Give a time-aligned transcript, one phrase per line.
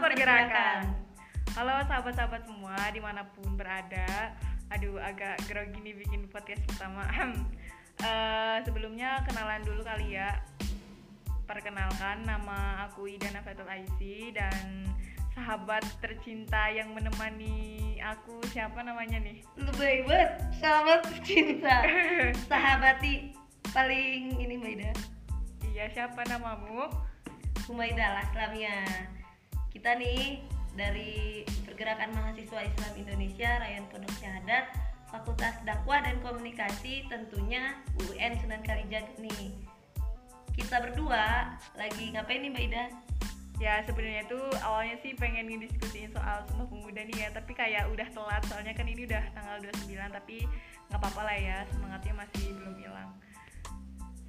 [0.00, 0.80] pergerakan.
[1.52, 4.32] Halo sahabat-sahabat semua di mana pun berada.
[4.72, 7.04] Aduh agak grogi nih bikin podcast pertama.
[8.02, 10.42] Eh, sebelumnya kenalan dulu kali ya.
[11.46, 14.90] Perkenalkan nama aku Ida Nafatul Aisi dan
[15.36, 19.46] sahabat tercinta yang menemani aku siapa namanya nih?
[19.54, 21.86] Lu baik banget, sahabat cinta.
[22.50, 23.38] Sahabati
[23.70, 24.90] paling ini Maida.
[25.70, 27.11] Iya siapa namamu?
[27.70, 28.82] Humaida Laslamia.
[29.70, 30.42] Kita nih
[30.74, 34.66] dari Pergerakan Mahasiswa Islam Indonesia Rayan Pondok Syahadat
[35.06, 39.54] Fakultas Dakwah dan Komunikasi tentunya UN Sunan Kalijaga nih.
[40.52, 42.84] Kita berdua lagi ngapain nih Mbak Ida?
[43.62, 48.08] Ya sebenarnya tuh awalnya sih pengen ngediskusiin soal Sumpah Pemuda nih ya Tapi kayak udah
[48.10, 50.36] telat soalnya kan ini udah tanggal 29 Tapi
[50.90, 53.10] nggak apa-apa lah ya semangatnya masih belum hilang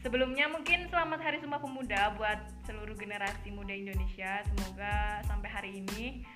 [0.04, 2.36] Sebelumnya mungkin selamat Hari Sumpah Pemuda buat
[2.68, 6.28] seluruh generasi muda Indonesia Semoga sampai hari ini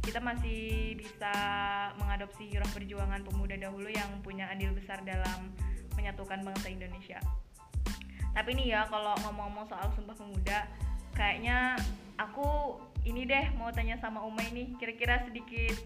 [0.00, 1.34] kita masih bisa
[2.00, 5.52] mengadopsi roh perjuangan pemuda dahulu yang punya andil besar dalam
[6.00, 7.20] menyatukan bangsa Indonesia.
[8.32, 10.64] Tapi nih ya kalau ngomong-ngomong soal Sumpah Pemuda,
[11.12, 11.76] kayaknya
[12.16, 15.76] aku ini deh mau tanya sama Umay nih, kira-kira sedikit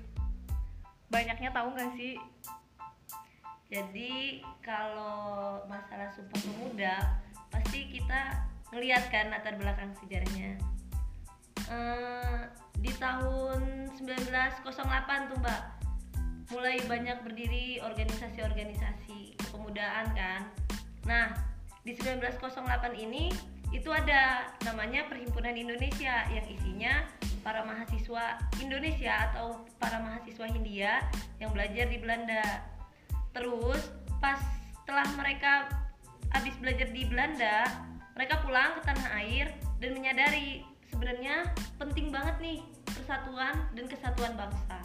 [1.10, 2.14] banyaknya tahu nggak sih
[3.72, 7.16] Jadi kalau masalah Sumpah Pemuda
[7.48, 10.60] pasti kita ngeliat kan latar belakang sejarahnya.
[11.72, 12.40] Eh,
[12.84, 15.62] di tahun 1908 tuh Mbak
[16.52, 20.52] mulai banyak berdiri organisasi-organisasi kepemudaan kan.
[21.08, 21.32] Nah,
[21.80, 23.32] di 1908 ini
[23.72, 27.08] itu ada namanya Perhimpunan Indonesia yang isinya
[27.40, 31.08] para mahasiswa Indonesia atau para mahasiswa Hindia
[31.40, 32.68] yang belajar di Belanda.
[33.32, 33.82] Terus
[34.20, 34.38] pas
[34.82, 35.68] setelah mereka
[36.32, 37.64] habis belajar di Belanda,
[38.16, 41.48] mereka pulang ke tanah air dan menyadari sebenarnya
[41.80, 44.78] penting banget nih persatuan dan kesatuan bangsa.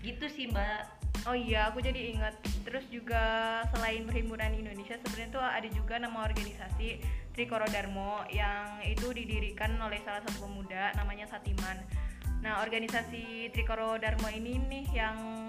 [0.00, 0.98] Gitu sih, Mbak.
[1.28, 2.40] Oh iya, aku jadi ingat.
[2.64, 7.02] Terus juga selain Perhimpunan Indonesia, sebenarnya tuh ada juga nama organisasi
[7.36, 11.78] Trikoro Darmo yang itu didirikan oleh salah satu pemuda namanya Satiman.
[12.40, 15.46] Nah, organisasi Trikoro Darmo ini nih yang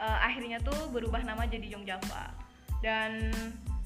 [0.00, 2.32] eh, akhirnya tuh berubah nama jadi Jong Java.
[2.80, 3.28] Dan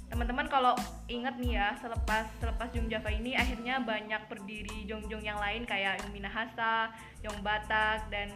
[0.06, 0.78] teman-teman kalau
[1.10, 5.98] ingat nih ya, selepas selepas Jong Java ini akhirnya banyak berdiri Jong-Jong yang lain kayak
[6.06, 8.30] Jong Minahasa, Jong Batak dan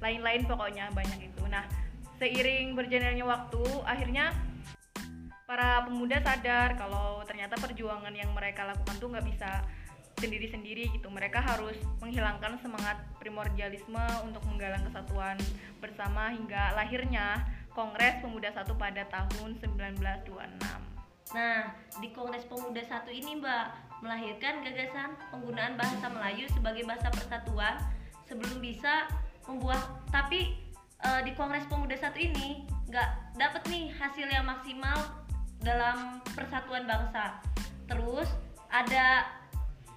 [0.00, 1.42] lain-lain pokoknya banyak itu.
[1.52, 1.68] Nah,
[2.16, 4.32] seiring berjalannya waktu, akhirnya
[5.44, 9.64] para pemuda sadar kalau ternyata perjuangan yang mereka lakukan tuh nggak bisa
[10.18, 11.08] sendiri-sendiri gitu.
[11.08, 15.38] Mereka harus menghilangkan semangat primordialisme untuk menggalang kesatuan
[15.78, 20.98] bersama hingga lahirnya Kongres Pemuda Satu pada tahun 1926.
[21.36, 27.76] Nah, di Kongres Pemuda satu ini Mbak melahirkan gagasan penggunaan bahasa Melayu sebagai bahasa persatuan
[28.24, 29.04] sebelum bisa
[29.44, 30.56] membuat tapi
[31.04, 34.96] eh, di Kongres Pemuda satu ini nggak dapet nih hasil yang maksimal
[35.60, 37.44] dalam persatuan bangsa.
[37.84, 38.28] Terus
[38.72, 39.28] ada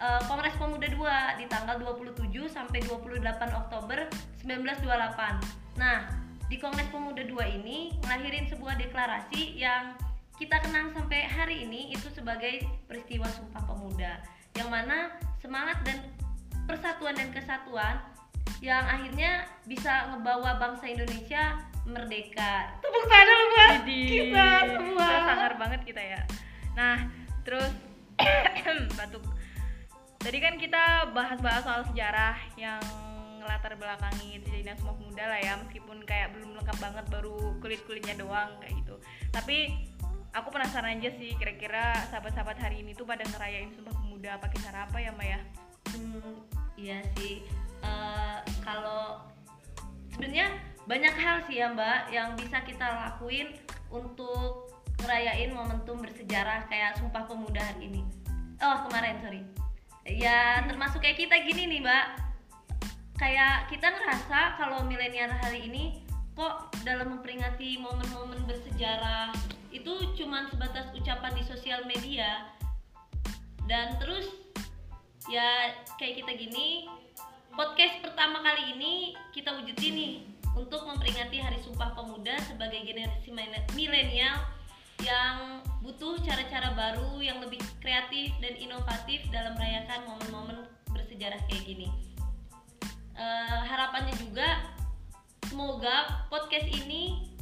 [0.01, 3.21] eh, Kongres Pemuda 2 di tanggal 27 sampai 28
[3.53, 4.09] Oktober
[4.41, 5.77] 1928.
[5.77, 6.09] Nah,
[6.49, 9.95] di Kongres Pemuda 2 ini ngelahirin sebuah deklarasi yang
[10.41, 14.19] kita kenang sampai hari ini itu sebagai peristiwa Sumpah Pemuda
[14.57, 16.01] yang mana semangat dan
[16.65, 18.01] persatuan dan kesatuan
[18.59, 22.73] yang akhirnya bisa ngebawa bangsa Indonesia merdeka.
[22.81, 24.47] Tepuk tangan lu buat Jadi kita
[24.77, 25.07] semua.
[25.25, 26.21] sangar banget kita ya.
[26.77, 26.97] Nah,
[27.41, 27.73] terus
[28.97, 29.25] batuk.
[30.21, 32.77] Tadi kan kita bahas-bahas soal sejarah yang
[33.41, 38.53] ngelatar belakangi terjadinya semua pemuda lah ya meskipun kayak belum lengkap banget baru kulit-kulitnya doang
[38.61, 38.95] kayak gitu.
[39.33, 39.81] Tapi
[40.29, 44.85] aku penasaran aja sih kira-kira sahabat-sahabat hari ini tuh pada ngerayain Sumpah Pemuda pakai cara
[44.85, 45.41] apa ya Maya?
[45.89, 46.45] Hmm,
[46.77, 47.41] iya sih.
[47.81, 49.25] Eh, kalau
[50.13, 50.53] sebenarnya
[50.85, 53.57] banyak hal sih ya Mbak yang bisa kita lakuin
[53.89, 54.69] untuk
[55.01, 58.01] ngerayain momentum bersejarah kayak Sumpah Pemuda hari ini.
[58.61, 59.60] Oh kemarin sorry.
[60.05, 62.05] Ya termasuk kayak kita gini nih Mbak.
[63.21, 66.01] Kayak kita ngerasa kalau milenial hari ini
[66.33, 69.29] kok dalam memperingati momen-momen bersejarah
[69.69, 72.49] itu cuman sebatas ucapan di sosial media
[73.69, 74.27] dan terus
[75.29, 76.91] ya kayak kita gini
[77.55, 80.13] podcast pertama kali ini kita wujudin nih
[80.55, 83.31] untuk memperingati Hari Sumpah Pemuda sebagai generasi
[83.75, 84.43] milenial
[85.01, 90.57] yang butuh cara-cara baru yang lebih kreatif dan inovatif dalam merayakan momen-momen
[90.93, 91.89] bersejarah kayak gini.
[93.17, 94.61] Eh, harapannya juga
[95.49, 97.33] semoga podcast ini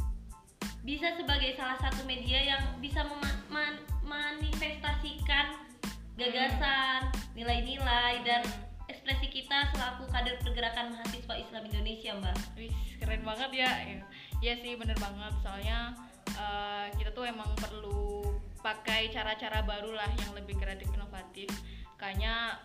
[0.81, 5.69] bisa sebagai salah satu media yang bisa mema- man- manifestasikan
[6.19, 8.41] gagasan, nilai-nilai dan
[8.89, 12.37] ekspresi kita selaku kader pergerakan mahasiswa Islam Indonesia, Mbak?
[12.57, 13.71] Wih, keren banget ya.
[13.85, 13.99] Ya,
[14.41, 15.33] ya sih bener banget.
[15.45, 15.93] Soalnya
[16.35, 21.49] uh, kita tuh emang perlu pakai cara-cara baru lah yang lebih kreatif inovatif.
[21.95, 22.59] Kayaknya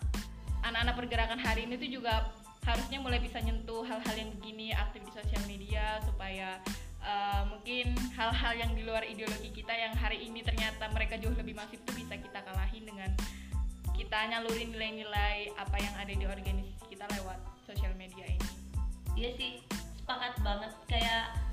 [0.66, 2.34] anak-anak pergerakan hari ini tuh juga
[2.64, 6.56] harusnya mulai bisa nyentuh hal-hal yang begini aktif di sosial media supaya
[7.05, 11.52] uh, mungkin hal-hal yang di luar ideologi kita yang hari ini ternyata mereka jauh lebih
[11.52, 13.12] masif tuh bisa kita kalahin dengan
[13.93, 17.38] kita nyalurin nilai-nilai apa yang ada di organisasi kita lewat
[17.69, 18.49] sosial media ini.
[19.14, 19.52] Iya sih,
[20.02, 21.44] sepakat banget kayak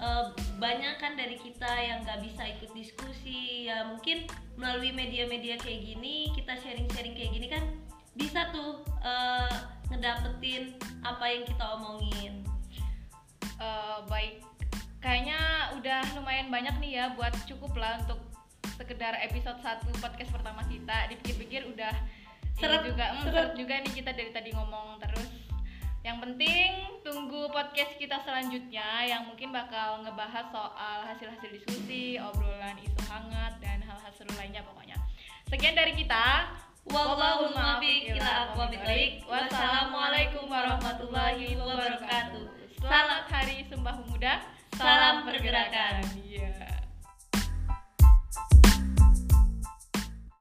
[0.00, 4.26] uh, banyak kan dari kita yang nggak bisa ikut diskusi ya mungkin
[4.56, 7.64] melalui media-media kayak gini kita sharing-sharing kayak gini kan
[8.18, 9.52] bisa tuh uh,
[9.90, 12.44] ngedapetin apa yang kita omongin.
[13.60, 14.40] Uh, baik,
[15.04, 15.36] kayaknya
[15.76, 18.20] udah lumayan banyak nih ya buat cukup lah untuk
[18.80, 21.12] sekedar episode 1 podcast pertama kita.
[21.12, 21.92] Dipikir-pikir udah
[22.56, 25.28] seret juga, mm, seret juga nih kita dari tadi ngomong terus.
[26.00, 26.70] Yang penting
[27.10, 33.82] tunggu podcast kita selanjutnya yang mungkin bakal ngebahas soal hasil-hasil diskusi, obrolan isu hangat dan
[33.82, 34.94] hal-hal seru lainnya pokoknya.
[35.50, 36.46] Sekian dari kita.
[36.86, 38.54] Wallahul muwaffiq ila
[39.26, 42.46] Wassalamualaikum warahmatullahi wabarakatuh.
[42.78, 44.46] Selamat Hari Sumpah Pemuda.
[44.78, 46.29] Salam pergerakan.